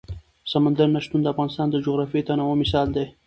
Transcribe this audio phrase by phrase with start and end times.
[0.51, 3.05] سمندر نه شتون د افغانستان د جغرافیوي تنوع مثال دی.